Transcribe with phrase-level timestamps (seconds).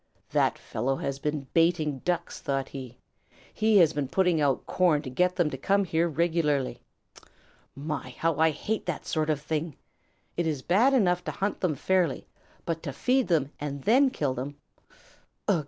[0.31, 2.97] "That fellow has been baiting Ducks," thought he.
[3.53, 6.81] "He has been putting out corn to get them to come here regularly.
[7.75, 9.77] My, how I hate that sort of thing!
[10.37, 12.25] It is bad enough to hunt them fairly,
[12.65, 14.57] but to feed them and then kill them
[15.47, 15.59] ugh!